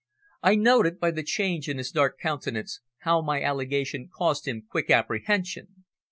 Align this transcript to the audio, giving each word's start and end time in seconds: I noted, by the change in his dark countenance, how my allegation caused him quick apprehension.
I 0.41 0.55
noted, 0.55 0.99
by 0.99 1.11
the 1.11 1.21
change 1.21 1.69
in 1.69 1.77
his 1.77 1.91
dark 1.91 2.17
countenance, 2.19 2.79
how 3.01 3.21
my 3.21 3.39
allegation 3.43 4.09
caused 4.11 4.47
him 4.47 4.63
quick 4.67 4.89
apprehension. 4.89 5.85